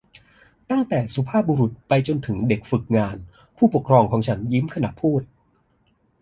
[0.69, 3.15] ตั้งแต่สุภาพบุรุษไปจนถึงเด็กฝึกงาน
[3.57, 5.21] ผู้ปกครองของฉันยิ้มขณะพูด